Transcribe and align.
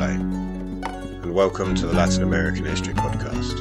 And 0.00 1.34
welcome 1.34 1.74
to 1.74 1.86
the 1.88 1.92
Latin 1.92 2.22
American 2.22 2.64
History 2.64 2.94
Podcast. 2.94 3.58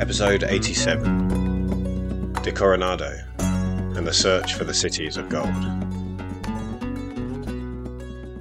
Episode 0.00 0.44
87 0.44 2.32
De 2.42 2.50
Coronado 2.50 3.18
and 3.38 4.06
the 4.06 4.14
Search 4.14 4.54
for 4.54 4.64
the 4.64 4.72
Cities 4.72 5.18
of 5.18 5.28
Gold. 5.28 5.44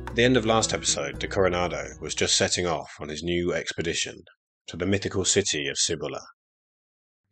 At 0.08 0.16
the 0.16 0.24
end 0.24 0.38
of 0.38 0.46
last 0.46 0.74
episode, 0.74 1.20
De 1.20 1.28
Coronado 1.28 1.96
was 2.00 2.16
just 2.16 2.38
setting 2.38 2.66
off 2.66 2.92
on 3.02 3.10
his 3.10 3.24
new 3.24 3.54
expedition 3.54 4.24
to 4.68 4.78
the 4.78 4.86
mythical 4.86 5.26
city 5.26 5.68
of 5.68 5.78
Cibola. 5.78 6.22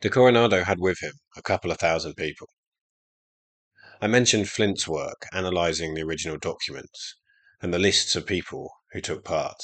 De 0.02 0.10
Coronado 0.10 0.66
had 0.66 0.80
with 0.80 1.02
him 1.02 1.14
a 1.38 1.42
couple 1.42 1.72
of 1.72 1.78
thousand 1.78 2.16
people. 2.16 2.50
I 4.02 4.08
mentioned 4.08 4.50
Flint's 4.50 4.90
work 4.90 5.26
analysing 5.32 5.94
the 5.94 6.04
original 6.04 6.38
documents 6.38 7.16
and 7.62 7.74
the 7.74 7.80
lists 7.80 8.18
of 8.18 8.26
people 8.26 8.72
who 8.98 9.02
took 9.02 9.24
part. 9.24 9.62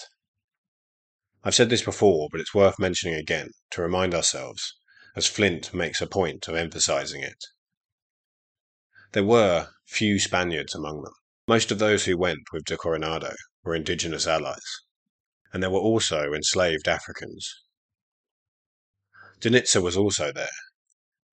I've 1.44 1.56
said 1.56 1.72
this 1.72 1.82
before, 1.82 2.30
but 2.32 2.40
it's 2.40 2.54
worth 2.54 2.78
mentioning 2.78 3.16
again 3.16 3.50
to 3.72 3.82
remind 3.82 4.14
ourselves, 4.14 4.76
as 5.16 5.26
Flint 5.26 5.74
makes 5.74 6.02
a 6.02 6.06
point 6.06 6.48
of 6.48 6.56
emphasizing 6.56 7.24
it. 7.24 7.44
There 9.14 9.24
were 9.24 9.70
few 9.88 10.20
Spaniards 10.20 10.76
among 10.76 11.02
them. 11.02 11.16
Most 11.48 11.72
of 11.72 11.80
those 11.80 12.06
who 12.06 12.16
went 12.16 12.42
with 12.54 12.66
de 12.66 12.78
Coronado 12.78 13.34
were 13.64 13.74
indigenous 13.74 14.28
allies, 14.28 14.82
and 15.52 15.64
there 15.64 15.72
were 15.72 15.80
also 15.80 16.32
enslaved 16.32 16.88
Africans. 16.88 17.56
de 19.40 19.50
Nizza 19.50 19.82
was 19.82 19.98
also 19.98 20.32
there, 20.32 20.60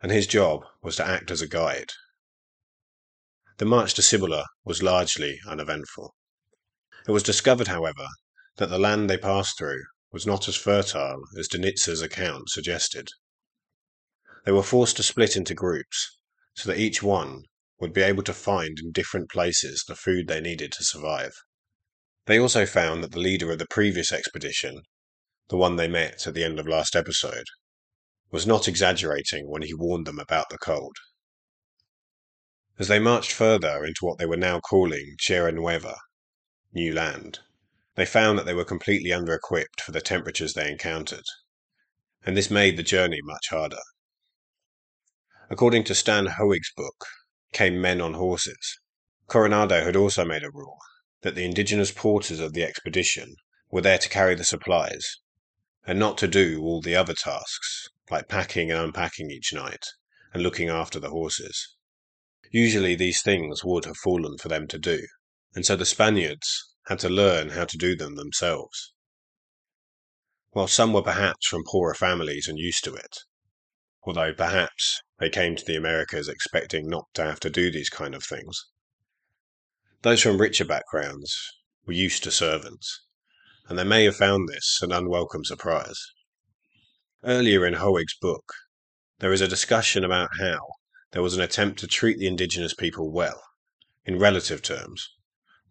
and 0.01 0.11
his 0.11 0.27
job 0.27 0.65
was 0.81 0.97
to 0.97 1.07
act 1.07 1.31
as 1.31 1.43
a 1.43 1.47
guide. 1.47 1.93
The 3.59 3.67
march 3.67 3.93
to 3.93 4.03
Cibola 4.03 4.47
was 4.65 4.83
largely 4.83 5.39
uneventful. 5.47 6.15
It 7.07 7.13
was 7.13 7.23
discovered, 7.23 7.69
however, 7.69 8.07
that 8.57 8.69
the 8.69 8.79
land 8.79 9.09
they 9.09 9.17
passed 9.17 9.57
through 9.57 9.83
was 10.13 10.27
not 10.27 10.49
as 10.49 10.57
fertile 10.57 11.23
as 11.39 11.49
de 11.49 11.57
Nizza's 11.57 12.03
account 12.03 12.51
suggested. 12.51 13.09
They 14.45 14.53
were 14.53 14.63
forced 14.63 14.97
to 14.97 15.03
split 15.03 15.37
into 15.37 15.55
groups 15.55 16.19
so 16.55 16.69
that 16.69 16.79
each 16.79 17.03
one 17.03 17.45
would 17.79 17.95
be 17.95 18.03
able 18.03 18.23
to 18.25 18.35
find 18.35 18.79
in 18.79 18.93
different 18.93 19.31
places 19.31 19.83
the 19.87 19.97
food 19.97 20.29
they 20.29 20.41
needed 20.41 20.73
to 20.73 20.85
survive. 20.85 21.33
They 22.27 22.39
also 22.39 22.67
found 22.67 23.03
that 23.03 23.13
the 23.13 23.19
leader 23.19 23.51
of 23.51 23.59
the 23.59 23.67
previous 23.71 24.13
expedition, 24.13 24.83
the 25.49 25.57
one 25.57 25.77
they 25.77 25.89
met 25.89 26.27
at 26.27 26.35
the 26.35 26.45
end 26.45 26.61
of 26.61 26.69
last 26.69 26.95
episode, 26.95 27.47
was 28.31 28.47
not 28.47 28.69
exaggerating 28.69 29.49
when 29.49 29.63
he 29.63 29.73
warned 29.73 30.07
them 30.07 30.19
about 30.19 30.51
the 30.51 30.59
cold. 30.59 30.97
As 32.79 32.89
they 32.89 32.99
marched 32.99 33.33
further 33.33 33.85
into 33.85 34.05
what 34.05 34.19
they 34.19 34.27
were 34.27 34.37
now 34.37 34.61
calling 34.61 35.17
Tierra 35.19 35.51
Nueva, 35.51 35.97
new 36.73 36.93
land, 36.93 37.41
they 37.97 38.07
found 38.07 38.39
that 38.39 38.47
they 38.47 38.55
were 38.55 38.65
completely 38.65 39.13
under 39.13 39.35
equipped 39.35 39.81
for 39.81 39.93
the 39.93 40.01
temperatures 40.01 40.55
they 40.55 40.71
encountered, 40.71 41.25
and 42.25 42.37
this 42.37 42.51
made 42.51 42.77
the 42.77 42.83
journey 42.83 43.21
much 43.23 43.49
harder. 43.51 43.83
According 45.49 45.85
to 45.85 45.95
Stan 45.95 46.27
Hoig's 46.27 46.73
book, 46.77 47.07
Came 47.53 47.81
Men 47.81 48.01
on 48.01 48.15
Horses, 48.15 48.79
Coronado 49.27 49.85
had 49.85 49.97
also 49.97 50.25
made 50.25 50.45
a 50.45 50.51
rule 50.51 50.79
that 51.23 51.35
the 51.35 51.45
indigenous 51.45 51.91
porters 51.91 52.41
of 52.41 52.53
the 52.53 52.63
expedition 52.63 53.35
were 53.71 53.81
there 53.81 53.99
to 53.99 54.09
carry 54.09 54.35
the 54.35 54.45
supplies, 54.45 55.17
and 55.87 55.99
not 55.99 56.17
to 56.19 56.29
do 56.29 56.63
all 56.63 56.81
the 56.81 56.95
other 56.95 57.15
tasks, 57.15 57.89
like 58.11 58.29
packing 58.29 58.71
and 58.71 58.81
unpacking 58.81 59.31
each 59.31 59.53
night, 59.53 59.85
and 60.33 60.43
looking 60.43 60.69
after 60.69 61.01
the 61.01 61.11
horses. 61.11 61.77
Usually 62.51 62.95
these 62.95 63.23
things 63.23 63.65
would 63.65 63.85
have 63.85 63.97
fallen 63.97 64.39
for 64.39 64.49
them 64.49 64.67
to 64.69 64.79
do, 64.79 65.07
and 65.55 65.67
so 65.67 65.77
the 65.77 65.85
Spaniards 65.85 66.73
had 66.87 66.99
to 66.99 67.09
learn 67.09 67.51
how 67.51 67.65
to 67.65 67.77
do 67.77 67.97
them 67.97 68.15
themselves. 68.15 68.93
While 70.51 70.69
some 70.69 70.93
were 70.93 71.03
perhaps 71.03 71.47
from 71.47 71.65
poorer 71.65 71.95
families 71.95 72.49
and 72.49 72.59
used 72.59 72.85
to 72.85 72.95
it, 72.95 73.19
although 74.03 74.33
perhaps 74.33 75.01
they 75.19 75.31
came 75.31 75.57
to 75.57 75.65
the 75.65 75.77
Americas 75.77 76.29
expecting 76.29 76.89
not 76.89 77.07
to 77.15 77.25
have 77.25 77.41
to 77.41 77.51
do 77.51 77.71
these 77.71 77.91
kind 77.91 78.15
of 78.15 78.25
things. 78.25 78.67
Those 80.03 80.23
from 80.23 80.41
richer 80.41 80.65
backgrounds 80.65 81.37
were 81.85 81.93
used 81.93 82.25
to 82.25 82.31
servants, 82.31 83.03
and 83.69 83.79
they 83.79 83.85
may 83.85 84.05
have 84.05 84.17
found 84.17 84.49
this 84.49 84.81
an 84.83 84.93
unwelcome 84.93 85.45
surprise. 85.45 86.01
Earlier 87.23 87.67
in 87.67 87.75
Hoig's 87.75 88.17
book, 88.21 88.53
there 89.19 89.33
is 89.33 89.43
a 89.43 89.49
discussion 89.49 90.05
about 90.05 90.31
how 90.41 90.61
there 91.11 91.23
was 91.23 91.35
an 91.35 91.43
attempt 91.43 91.79
to 91.81 91.87
treat 91.87 92.19
the 92.19 92.27
indigenous 92.27 92.73
people 92.73 93.13
well, 93.13 93.43
in 94.05 94.19
relative 94.19 94.63
terms, 94.63 95.11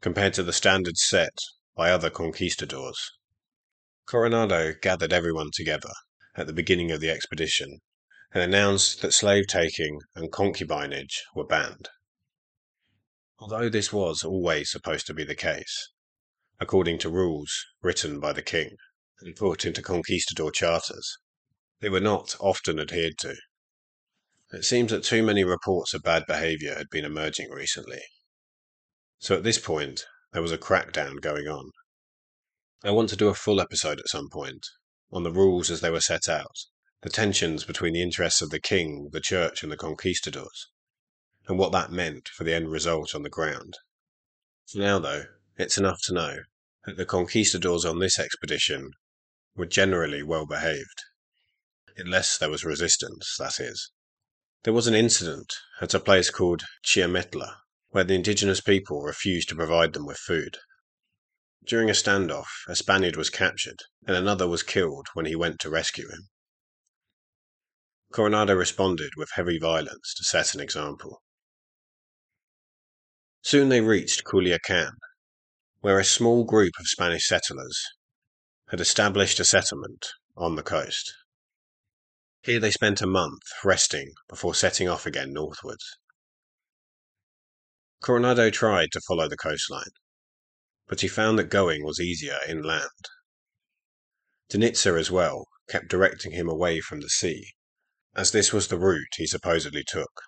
compared 0.02 0.34
to 0.34 0.44
the 0.44 0.54
standards 0.54 1.04
set 1.04 1.38
by 1.76 1.92
other 1.92 2.10
conquistadors. 2.10 3.12
Coronado 4.06 4.74
gathered 4.82 5.14
everyone 5.14 5.50
together 5.54 5.94
at 6.36 6.48
the 6.48 6.54
beginning 6.54 6.92
of 6.92 7.00
the 7.00 7.10
expedition 7.10 7.80
and 8.32 8.44
announced 8.44 9.02
that 9.02 9.14
slave 9.14 9.48
taking 9.48 10.00
and 10.16 10.32
concubinage 10.32 11.22
were 11.36 11.46
banned. 11.46 11.90
Although 13.40 13.70
this 13.70 13.92
was 13.92 14.24
always 14.24 14.70
supposed 14.70 15.08
to 15.08 15.14
be 15.14 15.24
the 15.24 15.36
case, 15.36 15.90
according 16.60 17.00
to 17.00 17.10
rules 17.10 17.66
written 17.82 18.20
by 18.20 18.34
the 18.34 18.42
king 18.42 18.76
and 19.22 19.36
put 19.36 19.66
into 19.66 19.82
conquistador 19.82 20.52
charters, 20.52 21.18
they 21.80 21.90
were 21.90 22.00
not 22.00 22.36
often 22.40 22.80
adhered 22.80 23.18
to. 23.20 23.36
It 24.52 24.66
seems 24.66 24.92
that 24.92 25.04
too 25.04 25.24
many 25.24 25.44
reports 25.44 25.94
of 25.94 26.04
bad 26.04 26.26
behaviour 26.28 26.76
had 26.76 26.90
been 26.90 27.06
emerging 27.06 27.52
recently, 27.52 28.02
so 29.20 29.36
at 29.36 29.44
this 29.44 29.60
point, 29.60 30.06
there 30.32 30.42
was 30.42 30.52
a 30.52 30.58
crackdown 30.58 31.20
going 31.22 31.48
on. 31.48 31.72
I 32.84 32.92
want 32.92 33.10
to 33.10 33.18
do 33.18 33.28
a 33.28 33.34
full 33.34 33.60
episode 33.60 34.00
at 34.00 34.08
some 34.08 34.30
point 34.30 34.66
on 35.12 35.24
the 35.24 35.32
rules 35.32 35.70
as 35.70 35.82
they 35.82 35.90
were 35.90 36.00
set 36.00 36.30
out, 36.30 36.56
the 37.02 37.10
tensions 37.10 37.66
between 37.66 37.94
the 37.94 38.02
interests 38.02 38.42
of 38.42 38.50
the 38.50 38.60
king, 38.60 39.10
the 39.12 39.20
church, 39.20 39.64
and 39.64 39.72
the 39.72 39.78
conquistadors, 39.78 40.68
and 41.48 41.58
what 41.58 41.72
that 41.74 41.92
meant 41.92 42.30
for 42.30 42.44
the 42.44 42.54
end 42.54 42.72
result 42.72 43.14
on 43.14 43.24
the 43.24 43.30
ground. 43.30 43.78
Now, 44.74 45.00
though, 45.00 45.26
it's 45.58 45.78
enough 45.78 46.00
to 46.04 46.14
know 46.14 46.38
that 46.86 46.96
the 46.96 47.06
conquistadors 47.06 47.84
on 47.84 48.00
this 48.00 48.18
expedition 48.18 48.92
were 49.56 49.66
generally 49.66 50.24
well 50.24 50.46
behaved. 50.46 51.04
Unless 51.98 52.38
there 52.38 52.50
was 52.50 52.64
resistance, 52.64 53.36
that 53.38 53.60
is. 53.60 53.92
There 54.64 54.74
was 54.74 54.88
an 54.88 54.96
incident 54.96 55.52
at 55.82 55.94
a 55.94 56.00
place 56.00 56.30
called 56.30 56.64
Chiametla, 56.86 57.56
where 57.90 58.04
the 58.04 58.14
indigenous 58.14 58.62
people 58.62 59.02
refused 59.02 59.50
to 59.50 59.56
provide 59.56 59.94
them 59.94 60.06
with 60.06 60.18
food. 60.18 60.58
During 61.66 61.90
a 61.90 61.94
standoff, 61.94 62.48
a 62.68 62.76
Spaniard 62.76 63.16
was 63.16 63.30
captured, 63.30 63.80
and 64.06 64.16
another 64.16 64.48
was 64.48 64.64
killed 64.64 65.08
when 65.14 65.26
he 65.26 65.36
went 65.36 65.60
to 65.60 65.70
rescue 65.70 66.10
him. 66.10 66.30
Coronado 68.12 68.56
responded 68.56 69.12
with 69.16 69.32
heavy 69.34 69.60
violence 69.60 70.14
to 70.16 70.24
set 70.24 70.54
an 70.56 70.60
example. 70.60 71.22
Soon 73.42 73.70
they 73.70 73.82
reached 73.82 74.24
Culiacan, 74.24 74.94
where 75.82 76.00
a 76.00 76.06
small 76.06 76.44
group 76.44 76.74
of 76.80 76.88
Spanish 76.88 77.28
settlers 77.28 77.84
had 78.70 78.82
established 78.82 79.40
a 79.40 79.46
settlement 79.46 80.08
on 80.36 80.56
the 80.56 80.64
coast. 80.64 81.14
Here 82.42 82.60
they 82.60 82.72
spent 82.72 83.02
a 83.02 83.08
month 83.08 83.44
resting 83.64 84.14
before 84.28 84.56
setting 84.56 84.88
off 84.88 85.06
again 85.06 85.34
northwards. 85.34 85.98
Coronado 88.02 88.50
tried 88.50 88.92
to 88.94 89.02
follow 89.02 89.28
the 89.28 89.36
coastline, 89.36 89.92
but 90.88 91.02
he 91.02 91.08
found 91.10 91.38
that 91.38 91.50
going 91.50 91.84
was 91.84 92.00
easier 92.00 92.40
inland. 92.48 92.90
de 94.48 94.58
Nizza 94.58 94.94
as 94.94 95.12
well 95.12 95.48
kept 95.68 95.90
directing 95.90 96.32
him 96.32 96.48
away 96.48 96.80
from 96.80 97.02
the 97.02 97.10
sea, 97.10 97.54
as 98.16 98.32
this 98.32 98.54
was 98.54 98.70
the 98.70 98.78
route 98.78 99.16
he 99.18 99.28
supposedly 99.28 99.84
took. 99.84 100.22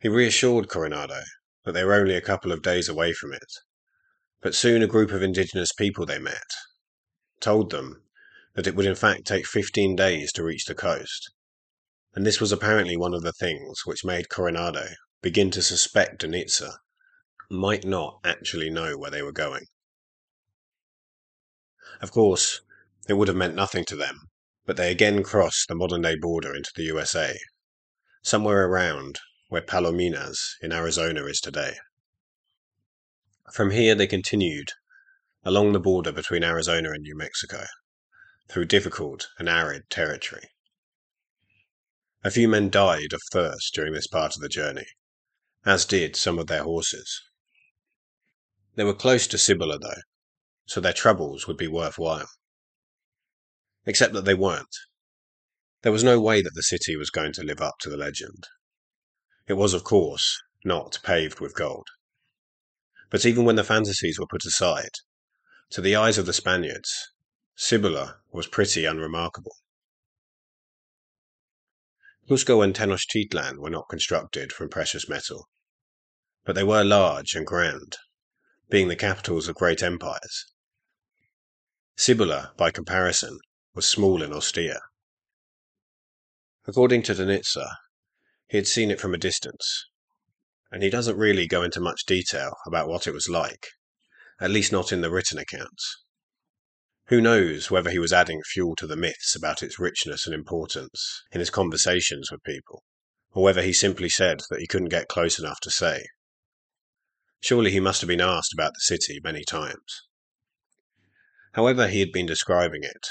He 0.00 0.08
reassured 0.08 0.68
Coronado 0.68 1.22
that 1.64 1.72
they 1.72 1.84
were 1.84 1.94
only 1.94 2.16
a 2.16 2.20
couple 2.20 2.50
of 2.50 2.60
days 2.60 2.88
away 2.88 3.12
from 3.12 3.32
it, 3.32 3.52
but 4.40 4.54
soon 4.54 4.82
a 4.82 4.88
group 4.88 5.12
of 5.12 5.22
indigenous 5.22 5.72
people 5.72 6.06
they 6.06 6.18
met 6.18 6.50
told 7.38 7.70
them 7.70 8.02
that 8.54 8.66
it 8.66 8.74
would 8.74 8.86
in 8.86 8.96
fact 8.96 9.26
take 9.26 9.46
15 9.46 9.94
days 9.94 10.32
to 10.32 10.42
reach 10.42 10.64
the 10.64 10.74
coast, 10.74 11.30
and 12.14 12.26
this 12.26 12.40
was 12.40 12.50
apparently 12.50 12.96
one 12.96 13.14
of 13.14 13.22
the 13.22 13.32
things 13.32 13.82
which 13.86 14.04
made 14.04 14.28
Coronado 14.28 14.88
begin 15.22 15.50
to 15.50 15.62
suspect 15.62 16.20
de 16.20 16.28
Nizza 16.28 16.78
might 17.50 17.84
not 17.84 18.20
actually 18.24 18.70
know 18.70 18.96
where 18.96 19.10
they 19.10 19.22
were 19.22 19.32
going. 19.32 19.66
Of 22.00 22.10
course, 22.10 22.60
it 23.08 23.14
would 23.14 23.28
have 23.28 23.36
meant 23.36 23.54
nothing 23.54 23.84
to 23.86 23.96
them, 23.96 24.30
but 24.64 24.76
they 24.76 24.90
again 24.90 25.22
crossed 25.22 25.68
the 25.68 25.74
modern 25.74 26.02
day 26.02 26.16
border 26.16 26.54
into 26.54 26.70
the 26.74 26.84
USA, 26.84 27.38
somewhere 28.22 28.66
around 28.66 29.18
where 29.48 29.60
Palominas 29.60 30.38
in 30.62 30.72
Arizona 30.72 31.26
is 31.26 31.40
today. 31.40 31.76
From 33.52 33.72
here, 33.72 33.94
they 33.94 34.06
continued 34.06 34.70
along 35.44 35.72
the 35.72 35.80
border 35.80 36.12
between 36.12 36.44
Arizona 36.44 36.90
and 36.92 37.02
New 37.02 37.16
Mexico, 37.16 37.66
through 38.48 38.66
difficult 38.66 39.28
and 39.38 39.48
arid 39.48 39.90
territory. 39.90 40.48
A 42.22 42.30
few 42.30 42.48
men 42.48 42.70
died 42.70 43.12
of 43.12 43.20
thirst 43.32 43.74
during 43.74 43.92
this 43.92 44.06
part 44.06 44.36
of 44.36 44.42
the 44.42 44.48
journey, 44.48 44.86
as 45.64 45.84
did 45.84 46.16
some 46.16 46.38
of 46.38 46.46
their 46.46 46.62
horses. 46.62 47.22
They 48.76 48.84
were 48.84 48.94
close 48.94 49.26
to 49.26 49.38
Cibola, 49.38 49.78
though, 49.78 50.02
so 50.66 50.80
their 50.80 50.92
troubles 50.92 51.46
would 51.46 51.56
be 51.56 51.66
worthwhile. 51.66 52.30
Except 53.84 54.14
that 54.14 54.24
they 54.24 54.34
weren't. 54.34 54.74
There 55.82 55.92
was 55.92 56.04
no 56.04 56.20
way 56.20 56.42
that 56.42 56.54
the 56.54 56.62
city 56.62 56.96
was 56.96 57.10
going 57.10 57.32
to 57.34 57.42
live 57.42 57.60
up 57.60 57.78
to 57.80 57.90
the 57.90 57.96
legend. 57.96 58.46
It 59.46 59.54
was, 59.54 59.74
of 59.74 59.84
course, 59.84 60.40
not 60.64 60.98
paved 61.02 61.40
with 61.40 61.54
gold. 61.54 61.88
But 63.10 63.26
even 63.26 63.44
when 63.44 63.56
the 63.56 63.64
fantasies 63.64 64.18
were 64.18 64.26
put 64.26 64.44
aside, 64.44 64.92
to 65.70 65.80
the 65.80 65.96
eyes 65.96 66.18
of 66.18 66.26
the 66.26 66.32
Spaniards, 66.32 67.10
Cibola 67.56 68.20
was 68.30 68.46
pretty 68.46 68.84
unremarkable. 68.84 69.56
Cusco 72.30 72.62
and 72.62 72.72
Tenochtitlan 72.72 73.58
were 73.58 73.70
not 73.70 73.88
constructed 73.88 74.52
from 74.52 74.68
precious 74.68 75.08
metal, 75.08 75.48
but 76.44 76.54
they 76.54 76.62
were 76.62 76.84
large 76.84 77.34
and 77.34 77.44
grand, 77.44 77.96
being 78.68 78.86
the 78.86 78.94
capitals 78.94 79.48
of 79.48 79.56
great 79.56 79.82
empires. 79.82 80.46
Cibola, 81.96 82.52
by 82.56 82.70
comparison, 82.70 83.40
was 83.74 83.88
small 83.88 84.22
and 84.22 84.32
austere. 84.32 84.78
According 86.68 87.02
to 87.02 87.14
de 87.14 87.26
Nizza, 87.26 87.78
he 88.46 88.58
had 88.58 88.68
seen 88.68 88.92
it 88.92 89.00
from 89.00 89.12
a 89.12 89.18
distance, 89.18 89.86
and 90.70 90.84
he 90.84 90.88
doesn't 90.88 91.18
really 91.18 91.48
go 91.48 91.64
into 91.64 91.80
much 91.80 92.06
detail 92.06 92.54
about 92.64 92.86
what 92.86 93.08
it 93.08 93.12
was 93.12 93.28
like, 93.28 93.66
at 94.40 94.52
least 94.52 94.70
not 94.70 94.92
in 94.92 95.00
the 95.00 95.10
written 95.10 95.36
accounts. 95.36 96.04
Who 97.10 97.20
knows 97.20 97.72
whether 97.72 97.90
he 97.90 97.98
was 97.98 98.12
adding 98.12 98.40
fuel 98.44 98.76
to 98.76 98.86
the 98.86 98.94
myths 98.94 99.34
about 99.34 99.64
its 99.64 99.80
richness 99.80 100.26
and 100.26 100.34
importance 100.34 101.24
in 101.32 101.40
his 101.40 101.50
conversations 101.50 102.30
with 102.30 102.44
people, 102.44 102.84
or 103.32 103.42
whether 103.42 103.62
he 103.62 103.72
simply 103.72 104.08
said 104.08 104.42
that 104.48 104.60
he 104.60 104.68
couldn't 104.68 104.90
get 104.90 105.08
close 105.08 105.36
enough 105.36 105.58
to 105.62 105.72
say. 105.72 106.06
Surely 107.40 107.72
he 107.72 107.80
must 107.80 108.00
have 108.00 108.06
been 108.06 108.20
asked 108.20 108.52
about 108.52 108.74
the 108.74 108.80
city 108.80 109.18
many 109.24 109.42
times. 109.42 110.06
However, 111.54 111.88
he 111.88 111.98
had 111.98 112.12
been 112.12 112.26
describing 112.26 112.84
it, 112.84 113.08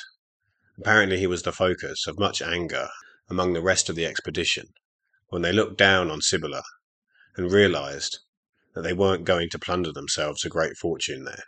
apparently 0.78 1.19
he 1.19 1.28
was 1.28 1.44
the 1.44 1.52
focus 1.52 2.07
of 2.07 2.18
much 2.18 2.42
anger 2.42 2.88
among 3.28 3.52
the 3.52 3.62
rest 3.62 3.90
of 3.90 3.98
the 3.98 4.06
expedition 4.06 4.69
when 5.28 5.42
they 5.42 5.52
looked 5.52 5.78
down 5.78 6.10
on 6.10 6.22
Cibola 6.22 6.63
and 7.36 7.52
realized 7.52 8.19
that 8.75 8.84
they 8.84 8.94
weren't 8.94 9.25
going 9.25 9.50
to 9.50 9.60
plunder 9.60 9.92
themselves 9.92 10.45
a 10.45 10.50
great 10.50 10.78
fortune 10.78 11.25
there. 11.25 11.44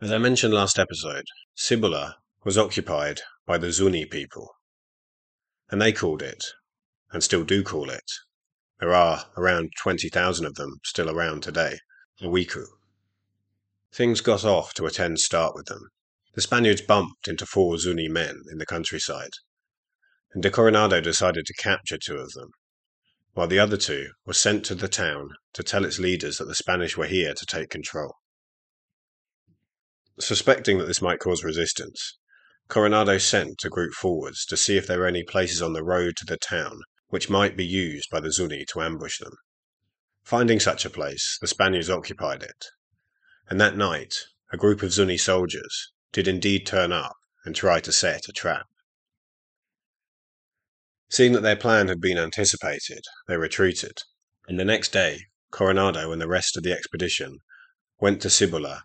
As 0.00 0.10
I 0.10 0.18
mentioned 0.18 0.52
last 0.52 0.78
episode, 0.78 1.26
Cibola 1.54 2.18
was 2.44 2.58
occupied 2.58 3.20
by 3.46 3.58
the 3.58 3.70
Zuni 3.70 4.04
people, 4.04 4.56
and 5.70 5.80
they 5.80 5.92
called 5.92 6.20
it, 6.20 6.44
and 7.12 7.22
still 7.22 7.44
do 7.44 7.62
call 7.62 7.90
it, 7.90 8.10
there 8.80 8.92
are 8.92 9.30
around 9.36 9.72
20,000 9.80 10.44
of 10.44 10.56
them 10.56 10.80
still 10.84 11.08
around 11.08 11.42
today, 11.42 11.78
Hawiku. 12.20 12.66
Things 13.92 14.20
got 14.20 14.44
off 14.44 14.74
to 14.74 14.86
a 14.86 14.90
tense 14.90 15.24
start 15.24 15.54
with 15.54 15.66
them. 15.66 15.88
The 16.34 16.42
Spaniards 16.42 16.82
bumped 16.82 17.28
into 17.28 17.46
four 17.46 17.78
Zuni 17.78 18.08
men 18.08 18.42
in 18.50 18.58
the 18.58 18.66
countryside 18.66 19.30
and 20.34 20.42
de 20.42 20.50
Coronado 20.50 21.00
decided 21.00 21.46
to 21.46 21.54
capture 21.54 21.96
two 21.96 22.16
of 22.16 22.32
them, 22.32 22.50
while 23.34 23.46
the 23.46 23.60
other 23.60 23.76
two 23.76 24.10
were 24.26 24.34
sent 24.34 24.64
to 24.64 24.74
the 24.74 24.88
town 24.88 25.30
to 25.52 25.62
tell 25.62 25.84
its 25.84 26.00
leaders 26.00 26.38
that 26.38 26.46
the 26.46 26.54
Spanish 26.56 26.96
were 26.96 27.06
here 27.06 27.32
to 27.32 27.46
take 27.46 27.70
control. 27.70 28.16
Suspecting 30.20 30.78
that 30.78 30.86
this 30.86 31.02
might 31.02 31.18
cause 31.18 31.42
resistance, 31.42 32.18
Coronado 32.68 33.18
sent 33.18 33.64
a 33.64 33.68
group 33.68 33.94
forwards 33.94 34.46
to 34.46 34.56
see 34.56 34.76
if 34.76 34.86
there 34.86 35.00
were 35.00 35.06
any 35.06 35.24
places 35.24 35.60
on 35.60 35.72
the 35.72 35.82
road 35.82 36.16
to 36.16 36.24
the 36.24 36.36
town 36.36 36.82
which 37.08 37.28
might 37.28 37.56
be 37.56 37.66
used 37.66 38.10
by 38.10 38.20
the 38.20 38.30
Zuni 38.30 38.64
to 38.66 38.80
ambush 38.80 39.18
them. 39.18 39.36
Finding 40.22 40.60
such 40.60 40.84
a 40.84 40.90
place, 40.90 41.36
the 41.40 41.48
Spaniards 41.48 41.90
occupied 41.90 42.44
it, 42.44 42.64
and 43.50 43.60
that 43.60 43.76
night 43.76 44.14
a 44.52 44.56
group 44.56 44.82
of 44.84 44.92
Zuni 44.92 45.18
soldiers 45.18 45.92
did 46.12 46.28
indeed 46.28 46.64
turn 46.64 46.92
up 46.92 47.16
and 47.44 47.56
try 47.56 47.80
to 47.80 47.92
set 47.92 48.28
a 48.28 48.32
trap. 48.32 48.66
Seeing 51.08 51.32
that 51.32 51.42
their 51.42 51.56
plan 51.56 51.88
had 51.88 52.00
been 52.00 52.18
anticipated, 52.18 53.02
they 53.26 53.36
retreated, 53.36 53.98
and 54.46 54.60
the 54.60 54.64
next 54.64 54.92
day 54.92 55.26
Coronado 55.50 56.12
and 56.12 56.22
the 56.22 56.28
rest 56.28 56.56
of 56.56 56.62
the 56.62 56.72
expedition 56.72 57.40
went 57.98 58.22
to 58.22 58.30
Cibola 58.30 58.84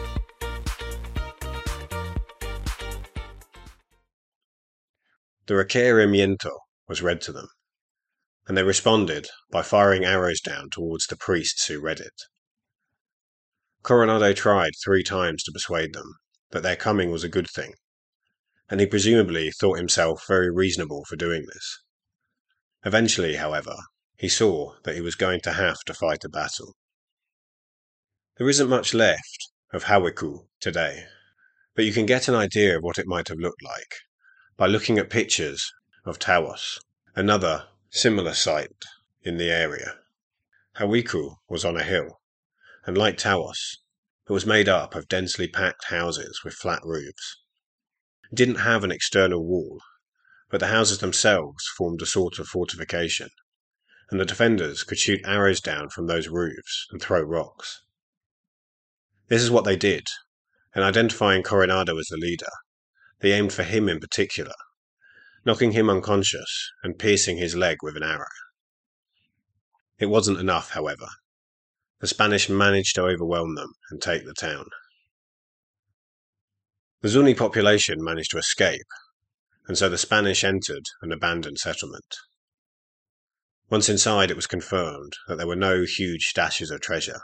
The 5.47 5.55
requerimiento 5.55 6.55
was 6.87 7.01
read 7.01 7.19
to 7.21 7.31
them, 7.31 7.47
and 8.47 8.55
they 8.55 8.61
responded 8.61 9.27
by 9.49 9.63
firing 9.63 10.05
arrows 10.05 10.39
down 10.39 10.69
towards 10.69 11.07
the 11.07 11.17
priests 11.17 11.65
who 11.65 11.81
read 11.81 11.99
it. 11.99 12.13
Coronado 13.81 14.33
tried 14.33 14.73
three 14.83 15.03
times 15.03 15.43
to 15.43 15.51
persuade 15.51 15.93
them, 15.93 16.19
that 16.51 16.61
their 16.61 16.75
coming 16.75 17.09
was 17.09 17.23
a 17.23 17.29
good 17.29 17.49
thing, 17.49 17.73
and 18.69 18.79
he 18.79 18.85
presumably 18.85 19.49
thought 19.51 19.79
himself 19.79 20.27
very 20.27 20.51
reasonable 20.51 21.05
for 21.05 21.15
doing 21.15 21.47
this. 21.47 21.79
Eventually, 22.85 23.37
however, 23.37 23.77
he 24.15 24.29
saw 24.29 24.75
that 24.83 24.93
he 24.93 25.01
was 25.01 25.15
going 25.15 25.41
to 25.41 25.53
have 25.53 25.79
to 25.87 25.95
fight 25.95 26.23
a 26.23 26.29
battle. 26.29 26.75
There 28.37 28.47
isn't 28.47 28.69
much 28.69 28.93
left 28.93 29.49
of 29.73 29.85
Hawiku 29.85 30.47
today, 30.59 31.07
but 31.73 31.85
you 31.85 31.93
can 31.93 32.05
get 32.05 32.27
an 32.27 32.35
idea 32.35 32.77
of 32.77 32.83
what 32.83 32.99
it 32.99 33.07
might 33.07 33.29
have 33.29 33.39
looked 33.39 33.63
like 33.63 33.95
by 34.61 34.67
looking 34.67 34.99
at 34.99 35.09
pictures 35.09 35.73
of 36.05 36.19
Taos, 36.19 36.79
another 37.15 37.65
similar 37.89 38.31
site 38.31 38.85
in 39.23 39.37
the 39.37 39.49
area. 39.49 39.97
Hawiku 40.77 41.37
was 41.49 41.65
on 41.65 41.75
a 41.75 41.83
hill, 41.83 42.21
and 42.85 42.95
like 42.95 43.17
Taos, 43.17 43.77
it 44.29 44.31
was 44.31 44.45
made 44.45 44.69
up 44.69 44.93
of 44.93 45.07
densely 45.07 45.47
packed 45.47 45.85
houses 45.85 46.41
with 46.45 46.53
flat 46.53 46.81
roofs. 46.85 47.41
It 48.31 48.35
didn't 48.35 48.57
have 48.57 48.83
an 48.83 48.91
external 48.91 49.43
wall, 49.43 49.81
but 50.51 50.59
the 50.59 50.67
houses 50.67 50.99
themselves 50.99 51.65
formed 51.75 52.03
a 52.03 52.05
sort 52.05 52.37
of 52.37 52.47
fortification, 52.47 53.29
and 54.11 54.19
the 54.19 54.25
defenders 54.25 54.83
could 54.83 54.99
shoot 54.99 55.21
arrows 55.25 55.59
down 55.59 55.89
from 55.89 56.05
those 56.05 56.27
roofs 56.27 56.85
and 56.91 57.01
throw 57.01 57.21
rocks. 57.21 57.81
This 59.27 59.41
is 59.41 59.49
what 59.49 59.65
they 59.65 59.75
did, 59.75 60.05
and 60.75 60.83
identifying 60.83 61.41
Coronado 61.41 61.97
as 61.97 62.09
the 62.09 62.17
leader, 62.17 62.51
they 63.21 63.31
aimed 63.31 63.53
for 63.53 63.63
him 63.63 63.87
in 63.87 63.99
particular, 63.99 64.53
knocking 65.45 65.71
him 65.71 65.89
unconscious 65.89 66.71
and 66.83 66.99
piercing 66.99 67.37
his 67.37 67.55
leg 67.55 67.77
with 67.81 67.95
an 67.95 68.03
arrow. 68.03 68.25
It 69.99 70.07
wasn't 70.07 70.39
enough, 70.39 70.71
however, 70.71 71.07
the 71.99 72.07
Spanish 72.07 72.49
managed 72.49 72.95
to 72.95 73.03
overwhelm 73.03 73.55
them 73.55 73.73
and 73.91 74.01
take 74.01 74.25
the 74.25 74.33
town. 74.33 74.65
The 77.01 77.09
Zuni 77.09 77.35
population 77.35 78.03
managed 78.03 78.31
to 78.31 78.37
escape, 78.37 78.87
and 79.67 79.77
so 79.77 79.87
the 79.87 79.97
Spanish 79.97 80.43
entered 80.43 80.85
an 81.01 81.11
abandoned 81.11 81.59
settlement. 81.59 82.15
Once 83.69 83.87
inside, 83.87 84.31
it 84.31 84.35
was 84.35 84.47
confirmed 84.47 85.13
that 85.27 85.37
there 85.37 85.47
were 85.47 85.55
no 85.55 85.83
huge 85.83 86.31
stashes 86.33 86.71
of 86.71 86.81
treasure. 86.81 87.21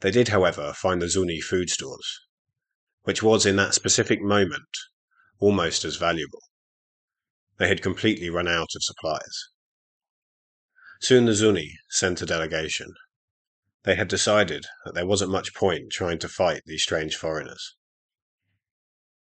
They 0.00 0.10
did, 0.10 0.28
however, 0.28 0.72
find 0.74 1.02
the 1.02 1.08
Zuni 1.08 1.40
food 1.40 1.70
stores, 1.70 2.20
which 3.08 3.22
was 3.22 3.46
in 3.46 3.56
that 3.56 3.72
specific 3.72 4.20
moment 4.20 4.68
almost 5.38 5.82
as 5.82 5.96
valuable. 5.96 6.42
They 7.56 7.66
had 7.66 7.80
completely 7.80 8.28
run 8.28 8.46
out 8.46 8.68
of 8.76 8.82
supplies. 8.82 9.46
Soon 11.00 11.24
the 11.24 11.32
Zuni 11.32 11.78
sent 11.88 12.20
a 12.20 12.26
delegation. 12.26 12.92
They 13.84 13.94
had 13.94 14.08
decided 14.08 14.66
that 14.84 14.92
there 14.94 15.06
wasn't 15.06 15.30
much 15.30 15.54
point 15.54 15.90
trying 15.90 16.18
to 16.18 16.28
fight 16.28 16.64
these 16.66 16.82
strange 16.82 17.16
foreigners. 17.16 17.76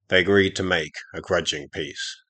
They 0.08 0.20
agreed 0.20 0.56
to 0.58 0.64
make 0.64 0.94
a 1.12 1.20
grudging 1.20 1.68
peace. 1.70 2.22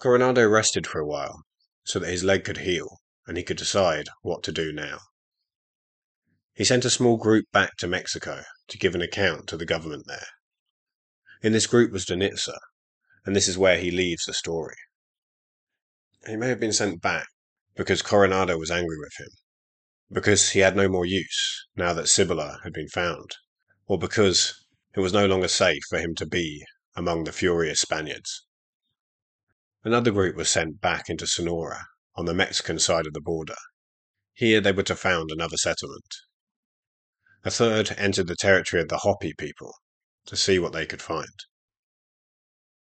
Coronado 0.00 0.48
rested 0.48 0.84
for 0.84 0.98
a 0.98 1.06
while 1.06 1.44
so 1.84 2.00
that 2.00 2.10
his 2.10 2.24
leg 2.24 2.42
could 2.42 2.58
heal 2.58 2.98
and 3.28 3.36
he 3.36 3.44
could 3.44 3.56
decide 3.56 4.08
what 4.22 4.42
to 4.42 4.50
do 4.50 4.72
now. 4.72 4.98
He 6.54 6.64
sent 6.64 6.84
a 6.84 6.90
small 6.90 7.18
group 7.18 7.44
back 7.52 7.76
to 7.76 7.86
Mexico 7.86 8.42
to 8.72 8.78
give 8.78 8.94
an 8.94 9.02
account 9.02 9.46
to 9.46 9.56
the 9.58 9.66
government 9.66 10.06
there. 10.06 10.26
In 11.42 11.52
this 11.52 11.66
group 11.66 11.92
was 11.92 12.06
de 12.06 12.16
Nizza, 12.16 12.58
and 13.26 13.36
this 13.36 13.46
is 13.46 13.58
where 13.58 13.78
he 13.78 13.90
leaves 13.90 14.24
the 14.24 14.32
story. 14.32 14.76
He 16.26 16.36
may 16.36 16.48
have 16.48 16.58
been 16.58 16.72
sent 16.72 17.02
back 17.02 17.26
because 17.76 18.00
Coronado 18.00 18.56
was 18.56 18.70
angry 18.70 18.98
with 18.98 19.12
him, 19.18 19.28
because 20.10 20.52
he 20.52 20.60
had 20.60 20.74
no 20.74 20.88
more 20.88 21.04
use 21.04 21.66
now 21.76 21.92
that 21.92 22.08
Cibola 22.08 22.60
had 22.64 22.72
been 22.72 22.88
found, 22.88 23.36
or 23.86 23.98
because 23.98 24.54
it 24.94 25.00
was 25.00 25.12
no 25.12 25.26
longer 25.26 25.48
safe 25.48 25.82
for 25.90 25.98
him 25.98 26.14
to 26.14 26.24
be 26.24 26.64
among 26.96 27.24
the 27.24 27.32
furious 27.32 27.80
Spaniards. 27.80 28.46
Another 29.84 30.12
group 30.12 30.34
was 30.34 30.48
sent 30.48 30.80
back 30.80 31.10
into 31.10 31.26
Sonora 31.26 31.88
on 32.14 32.24
the 32.24 32.32
Mexican 32.32 32.78
side 32.78 33.06
of 33.06 33.12
the 33.12 33.20
border. 33.20 33.56
Here 34.32 34.62
they 34.62 34.72
were 34.72 34.82
to 34.84 34.96
found 34.96 35.30
another 35.30 35.58
settlement. 35.58 36.14
A 37.44 37.50
third 37.50 37.90
entered 37.98 38.28
the 38.28 38.36
territory 38.36 38.80
of 38.80 38.88
the 38.88 38.98
Hopi 38.98 39.32
people 39.32 39.74
to 40.26 40.36
see 40.36 40.60
what 40.60 40.72
they 40.72 40.86
could 40.86 41.02
find. 41.02 41.44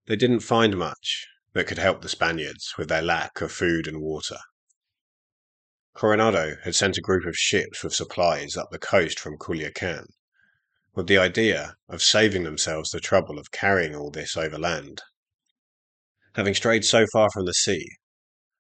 They 0.07 0.15
didn't 0.15 0.41
find 0.41 0.79
much 0.79 1.27
that 1.55 1.67
could 1.67 1.79
help 1.79 2.03
the 2.03 2.09
Spaniards 2.09 2.75
with 2.79 2.89
their 2.89 3.03
lack 3.03 3.41
of 3.41 3.51
food 3.51 3.89
and 3.89 4.01
water. 4.01 4.39
Coronado 5.93 6.57
had 6.63 6.77
sent 6.77 6.97
a 6.97 7.01
group 7.01 7.27
of 7.27 7.37
ships 7.37 7.83
with 7.83 7.97
supplies 7.97 8.57
up 8.57 8.71
the 8.71 8.79
coast 8.79 9.19
from 9.19 9.39
Culiacan, 9.39 10.07
with 10.95 11.09
the 11.09 11.19
idea 11.19 11.77
of 11.89 12.01
saving 12.01 12.45
themselves 12.45 12.91
the 12.91 13.01
trouble 13.01 13.41
of 13.41 13.51
carrying 13.51 13.97
all 13.97 14.13
this 14.13 14.37
overland. 14.37 15.03
Having 16.35 16.55
strayed 16.55 16.85
so 16.85 17.07
far 17.09 17.29
from 17.29 17.45
the 17.45 17.55
sea, 17.55 17.97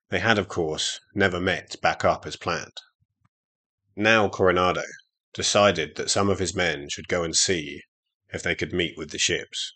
they 0.08 0.18
had, 0.18 0.38
of 0.38 0.48
course, 0.48 0.98
never 1.14 1.38
met 1.38 1.80
back 1.80 2.04
up 2.04 2.26
as 2.26 2.34
planned. 2.34 2.78
Now 3.94 4.28
Coronado 4.28 4.82
decided 5.34 5.96
that 5.96 6.10
some 6.10 6.30
of 6.30 6.38
his 6.38 6.54
men 6.54 6.88
should 6.88 7.08
go 7.08 7.22
and 7.22 7.34
see 7.34 7.82
if 8.32 8.42
they 8.42 8.54
could 8.54 8.72
meet 8.72 8.96
with 8.96 9.10
the 9.10 9.18
ships. 9.18 9.74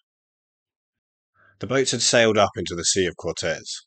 The 1.58 1.66
boats 1.66 1.90
had 1.90 2.02
sailed 2.02 2.38
up 2.38 2.52
into 2.56 2.76
the 2.76 2.84
Sea 2.84 3.06
of 3.06 3.16
Cortez, 3.16 3.82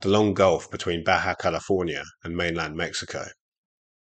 the 0.00 0.08
long 0.08 0.34
gulf 0.34 0.70
between 0.70 1.02
Baja 1.02 1.34
California 1.34 2.04
and 2.22 2.36
mainland 2.36 2.76
Mexico. 2.76 3.28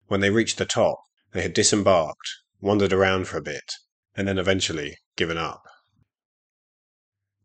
When 0.08 0.20
they 0.20 0.30
reached 0.30 0.58
the 0.58 0.66
top, 0.66 1.00
they 1.32 1.42
had 1.42 1.54
disembarked, 1.54 2.30
wandered 2.60 2.92
around 2.92 3.28
for 3.28 3.38
a 3.38 3.42
bit, 3.42 3.74
and 4.16 4.28
then 4.28 4.38
eventually 4.38 4.98
given 5.16 5.38
up. 5.38 5.64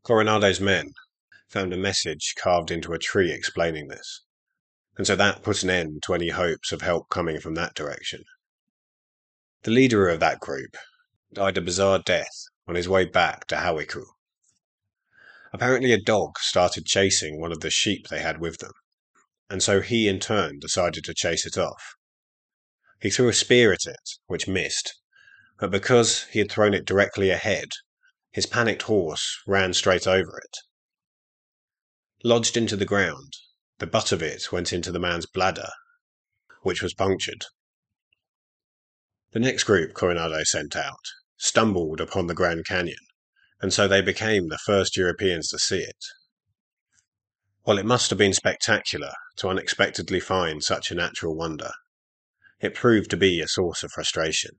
Coronado's 0.03 0.61
men 0.61 0.93
found 1.49 1.73
a 1.73 1.77
message 1.77 2.35
carved 2.37 2.71
into 2.71 2.93
a 2.93 2.99
tree 2.99 3.31
explaining 3.31 3.89
this, 3.89 4.25
and 4.97 5.07
so 5.07 5.15
that 5.15 5.43
put 5.43 5.63
an 5.63 5.71
end 5.71 6.03
to 6.05 6.15
any 6.15 6.31
hopes 6.31 6.73
of 6.73 6.83
help 6.83 7.09
coming 7.09 7.39
from 7.41 7.55
that 7.55 7.75
direction. 7.75 8.25
The 9.65 9.71
leader 9.71 10.11
of 10.11 10.21
that 10.21 10.41
group 10.41 10.77
died 11.33 11.57
a 11.57 11.63
bizarre 11.63 11.99
death 11.99 12.45
on 12.69 12.75
his 12.75 12.87
way 12.87 13.07
back 13.07 13.47
to 13.47 13.57
Hawiku. 13.57 14.05
Apparently, 15.55 15.91
a 15.93 15.99
dog 15.99 16.39
started 16.39 16.85
chasing 16.85 17.41
one 17.41 17.51
of 17.51 17.61
the 17.61 17.71
sheep 17.71 18.09
they 18.09 18.21
had 18.21 18.41
with 18.41 18.59
them, 18.59 18.73
and 19.49 19.63
so 19.63 19.81
he 19.81 20.07
in 20.07 20.21
turn 20.21 20.59
decided 20.59 21.03
to 21.05 21.15
chase 21.15 21.47
it 21.47 21.57
off. 21.57 21.95
He 23.01 23.09
threw 23.09 23.29
a 23.29 23.33
spear 23.33 23.73
at 23.73 23.87
it, 23.87 24.11
which 24.27 24.47
missed, 24.47 25.01
but 25.59 25.71
because 25.71 26.25
he 26.25 26.41
had 26.41 26.51
thrown 26.51 26.75
it 26.75 26.85
directly 26.85 27.31
ahead, 27.31 27.71
his 28.33 28.45
panicked 28.45 28.83
horse 28.83 29.41
ran 29.47 29.73
straight 29.73 30.07
over 30.07 30.39
it. 30.45 30.59
Lodged 32.23 32.59
into 32.59 32.77
the 32.77 32.85
ground, 32.85 33.33
the 33.79 33.87
butt 33.87 34.13
of 34.13 34.23
it 34.23 34.53
went 34.53 34.75
into 34.75 34.93
the 34.93 35.01
man's 35.01 35.25
bladder, 35.25 35.71
which 36.61 36.83
was 36.83 36.93
punctured. 36.93 37.47
The 39.35 39.41
next 39.41 39.65
group 39.65 39.95
Coronado 39.95 40.45
sent 40.45 40.77
out 40.77 41.09
stumbled 41.37 42.01
upon 42.01 42.29
the 42.29 42.37
Grand 42.37 42.67
Canyon, 42.67 43.05
and 43.61 43.73
so 43.73 43.89
they 43.89 44.01
became 44.01 44.47
the 44.47 44.59
first 44.59 44.97
Europeans 44.97 45.49
to 45.49 45.59
see 45.59 45.81
it. 45.81 46.05
While 47.63 47.79
it 47.79 47.85
must 47.85 48.11
have 48.11 48.19
been 48.19 48.33
spectacular 48.33 49.13
to 49.39 49.49
unexpectedly 49.49 50.21
find 50.21 50.63
such 50.63 50.93
a 50.93 50.95
natural 50.95 51.35
wonder, 51.35 51.73
it 52.61 52.77
proved 52.77 53.11
to 53.11 53.17
be 53.17 53.41
a 53.41 53.49
source 53.49 53.83
of 53.83 53.91
frustration. 53.91 54.53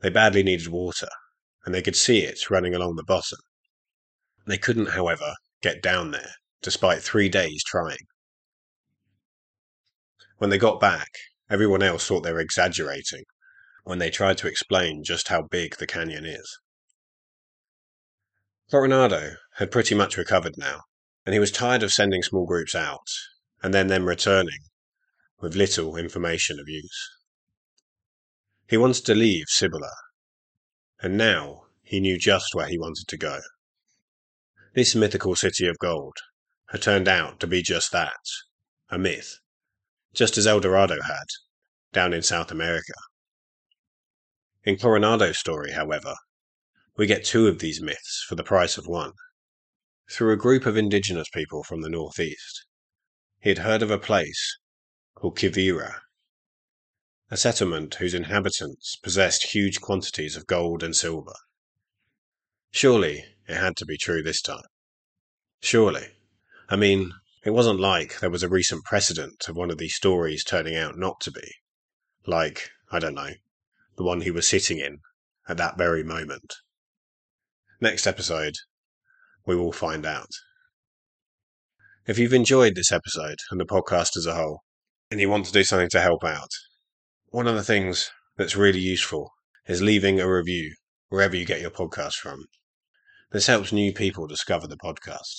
They 0.00 0.10
badly 0.10 0.42
needed 0.42 0.68
water, 0.68 1.08
and 1.64 1.74
they 1.74 1.80
could 1.80 1.96
see 1.96 2.18
it 2.18 2.50
running 2.50 2.74
along 2.74 2.96
the 2.96 3.02
bottom. 3.02 3.38
They 4.46 4.58
couldn't, 4.58 4.90
however, 4.90 5.32
get 5.62 5.82
down 5.82 6.10
there, 6.10 6.34
despite 6.60 7.02
three 7.02 7.30
days 7.30 7.64
trying. 7.64 8.06
When 10.36 10.50
they 10.50 10.58
got 10.58 10.78
back, 10.78 11.08
Everyone 11.50 11.82
else 11.82 12.06
thought 12.06 12.20
they 12.20 12.32
were 12.32 12.38
exaggerating 12.38 13.24
when 13.82 13.98
they 13.98 14.08
tried 14.08 14.38
to 14.38 14.46
explain 14.46 15.02
just 15.02 15.28
how 15.28 15.42
big 15.42 15.76
the 15.76 15.86
canyon 15.86 16.24
is. 16.24 16.60
Coronado 18.70 19.34
had 19.56 19.72
pretty 19.72 19.96
much 19.96 20.16
recovered 20.16 20.56
now, 20.56 20.82
and 21.26 21.32
he 21.32 21.40
was 21.40 21.50
tired 21.50 21.82
of 21.82 21.92
sending 21.92 22.22
small 22.22 22.46
groups 22.46 22.72
out 22.76 23.08
and 23.64 23.74
then 23.74 23.88
them 23.88 24.06
returning 24.06 24.60
with 25.40 25.56
little 25.56 25.96
information 25.96 26.60
of 26.60 26.68
use. 26.68 27.08
He 28.68 28.76
wanted 28.76 29.04
to 29.06 29.14
leave 29.16 29.46
Cibola, 29.48 29.92
and 31.00 31.18
now 31.18 31.66
he 31.82 31.98
knew 31.98 32.16
just 32.16 32.54
where 32.54 32.68
he 32.68 32.78
wanted 32.78 33.08
to 33.08 33.16
go. 33.16 33.40
This 34.74 34.94
mythical 34.94 35.34
city 35.34 35.66
of 35.66 35.78
gold 35.78 36.18
had 36.68 36.82
turned 36.82 37.08
out 37.08 37.40
to 37.40 37.48
be 37.48 37.60
just 37.60 37.90
that 37.90 38.20
a 38.88 38.98
myth 38.98 39.40
just 40.12 40.36
as 40.36 40.46
El 40.46 40.60
Dorado 40.60 41.00
had, 41.02 41.26
down 41.92 42.12
in 42.12 42.22
South 42.22 42.50
America. 42.50 42.92
In 44.64 44.76
Coronado's 44.76 45.38
story, 45.38 45.72
however, 45.72 46.14
we 46.96 47.06
get 47.06 47.24
two 47.24 47.46
of 47.46 47.60
these 47.60 47.80
myths 47.80 48.24
for 48.28 48.34
the 48.34 48.44
price 48.44 48.76
of 48.76 48.86
one. 48.86 49.12
Through 50.10 50.32
a 50.32 50.36
group 50.36 50.66
of 50.66 50.76
indigenous 50.76 51.28
people 51.32 51.62
from 51.62 51.82
the 51.82 51.88
northeast, 51.88 52.66
he 53.40 53.48
had 53.48 53.58
heard 53.58 53.82
of 53.82 53.90
a 53.90 53.98
place 53.98 54.58
called 55.14 55.38
Quivira, 55.38 56.02
a 57.30 57.36
settlement 57.36 57.94
whose 57.94 58.12
inhabitants 58.12 58.96
possessed 58.96 59.54
huge 59.54 59.80
quantities 59.80 60.36
of 60.36 60.46
gold 60.46 60.82
and 60.82 60.96
silver. 60.96 61.36
Surely 62.72 63.24
it 63.48 63.56
had 63.56 63.76
to 63.76 63.86
be 63.86 63.96
true 63.96 64.22
this 64.22 64.42
time. 64.42 64.64
Surely. 65.60 66.16
I 66.68 66.76
mean, 66.76 67.12
it 67.42 67.50
wasn't 67.50 67.80
like 67.80 68.20
there 68.20 68.30
was 68.30 68.42
a 68.42 68.48
recent 68.48 68.84
precedent 68.84 69.48
of 69.48 69.56
one 69.56 69.70
of 69.70 69.78
these 69.78 69.94
stories 69.94 70.44
turning 70.44 70.76
out 70.76 70.98
not 70.98 71.20
to 71.20 71.30
be. 71.30 71.54
Like, 72.26 72.70
I 72.92 72.98
don't 72.98 73.14
know, 73.14 73.30
the 73.96 74.04
one 74.04 74.20
he 74.20 74.30
was 74.30 74.46
sitting 74.46 74.78
in 74.78 74.98
at 75.48 75.56
that 75.56 75.78
very 75.78 76.04
moment. 76.04 76.54
Next 77.80 78.06
episode, 78.06 78.56
we 79.46 79.56
will 79.56 79.72
find 79.72 80.04
out. 80.04 80.28
If 82.06 82.18
you've 82.18 82.34
enjoyed 82.34 82.74
this 82.74 82.92
episode 82.92 83.38
and 83.50 83.58
the 83.58 83.64
podcast 83.64 84.16
as 84.16 84.26
a 84.26 84.34
whole, 84.34 84.62
and 85.10 85.20
you 85.20 85.30
want 85.30 85.46
to 85.46 85.52
do 85.52 85.64
something 85.64 85.88
to 85.90 86.00
help 86.00 86.24
out, 86.24 86.50
one 87.28 87.46
of 87.46 87.54
the 87.54 87.64
things 87.64 88.10
that's 88.36 88.56
really 88.56 88.80
useful 88.80 89.32
is 89.66 89.80
leaving 89.80 90.20
a 90.20 90.30
review 90.30 90.74
wherever 91.08 91.36
you 91.36 91.46
get 91.46 91.60
your 91.60 91.70
podcast 91.70 92.14
from. 92.14 92.44
This 93.32 93.46
helps 93.46 93.72
new 93.72 93.92
people 93.92 94.26
discover 94.26 94.66
the 94.66 94.76
podcast. 94.76 95.36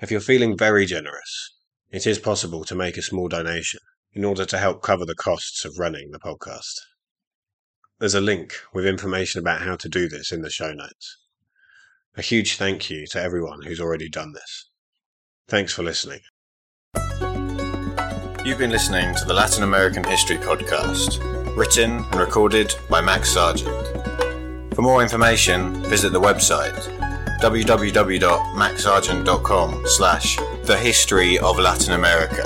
If 0.00 0.10
you're 0.10 0.20
feeling 0.20 0.56
very 0.56 0.86
generous, 0.86 1.52
it 1.90 2.06
is 2.06 2.18
possible 2.18 2.64
to 2.64 2.74
make 2.74 2.96
a 2.96 3.02
small 3.02 3.28
donation 3.28 3.80
in 4.14 4.24
order 4.24 4.46
to 4.46 4.56
help 4.56 4.82
cover 4.82 5.04
the 5.04 5.14
costs 5.14 5.66
of 5.66 5.78
running 5.78 6.10
the 6.10 6.18
podcast. 6.18 6.72
There's 7.98 8.14
a 8.14 8.20
link 8.20 8.54
with 8.72 8.86
information 8.86 9.40
about 9.40 9.60
how 9.60 9.76
to 9.76 9.90
do 9.90 10.08
this 10.08 10.32
in 10.32 10.40
the 10.40 10.48
show 10.48 10.72
notes. 10.72 11.18
A 12.16 12.22
huge 12.22 12.56
thank 12.56 12.88
you 12.88 13.06
to 13.08 13.20
everyone 13.20 13.60
who's 13.62 13.80
already 13.80 14.08
done 14.08 14.32
this. 14.32 14.70
Thanks 15.48 15.74
for 15.74 15.82
listening. 15.82 16.20
You've 18.42 18.58
been 18.58 18.70
listening 18.70 19.14
to 19.16 19.26
the 19.26 19.34
Latin 19.34 19.64
American 19.64 20.04
History 20.04 20.38
Podcast, 20.38 21.18
written 21.54 21.90
and 21.90 22.14
recorded 22.14 22.74
by 22.88 23.02
Max 23.02 23.34
Serjeant. 23.34 24.74
For 24.74 24.80
more 24.80 25.02
information, 25.02 25.82
visit 25.82 26.12
the 26.12 26.20
website 26.20 26.99
www.maxserjeant.com 27.40 29.82
slash 29.86 30.36
The 30.64 30.76
History 30.76 31.38
of 31.38 31.58
Latin 31.58 31.94
America, 31.94 32.44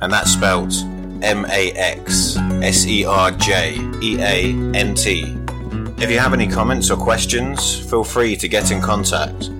and 0.00 0.12
that's 0.12 0.32
spelt 0.32 0.74
M 1.22 1.46
A 1.46 1.72
X 1.72 2.36
S 2.36 2.86
E 2.86 3.04
R 3.04 3.30
J 3.30 3.78
E 4.02 4.20
A 4.20 4.52
N 4.76 4.94
T. 4.94 5.36
If 5.98 6.10
you 6.10 6.18
have 6.18 6.34
any 6.34 6.48
comments 6.48 6.90
or 6.90 6.96
questions, 6.96 7.78
feel 7.88 8.04
free 8.04 8.36
to 8.36 8.48
get 8.48 8.70
in 8.70 8.80
contact 8.80 9.50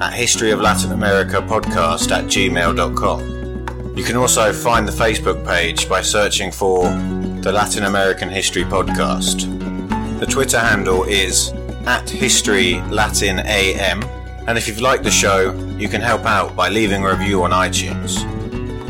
at 0.00 0.12
History 0.12 0.50
podcast 0.50 2.10
at 2.10 2.24
gmail.com. 2.24 3.96
You 3.96 4.04
can 4.04 4.16
also 4.16 4.52
find 4.52 4.88
the 4.88 4.92
Facebook 4.92 5.46
page 5.46 5.88
by 5.88 6.00
searching 6.00 6.50
for 6.50 6.84
the 7.42 7.52
Latin 7.52 7.84
American 7.84 8.30
History 8.30 8.64
Podcast. 8.64 9.46
The 10.20 10.26
Twitter 10.26 10.58
handle 10.58 11.04
is 11.04 11.52
at 11.86 12.08
History 12.08 12.80
Latin 12.82 13.40
AM, 13.40 14.02
and 14.46 14.56
if 14.58 14.66
you've 14.66 14.80
liked 14.80 15.04
the 15.04 15.10
show, 15.10 15.52
you 15.78 15.88
can 15.88 16.00
help 16.00 16.24
out 16.24 16.56
by 16.56 16.68
leaving 16.68 17.04
a 17.04 17.10
review 17.10 17.42
on 17.42 17.50
iTunes. 17.50 18.24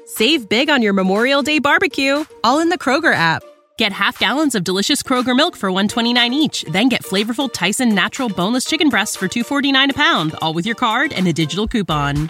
Save 0.06 0.48
big 0.48 0.70
on 0.70 0.82
your 0.82 0.94
Memorial 0.94 1.42
Day 1.42 1.60
barbecue, 1.60 2.24
all 2.44 2.60
in 2.60 2.70
the 2.70 2.78
Kroger 2.78 3.14
app. 3.14 3.44
Get 3.78 3.92
half 3.92 4.18
gallons 4.18 4.56
of 4.56 4.64
delicious 4.64 5.04
Kroger 5.04 5.36
milk 5.36 5.58
for 5.58 5.70
129 5.70 6.34
each, 6.34 6.64
then 6.72 6.88
get 6.88 7.04
flavorful 7.04 7.52
Tyson 7.52 7.94
natural 7.94 8.30
boneless 8.30 8.64
chicken 8.64 8.90
breasts 8.90 9.18
for 9.18 9.28
249 9.28 9.92
a 9.92 9.94
pound, 9.94 10.34
all 10.42 10.54
with 10.54 10.66
your 10.66 10.76
card 10.76 11.12
and 11.12 11.28
a 11.28 11.34
digital 11.34 11.68
coupon. 11.68 12.30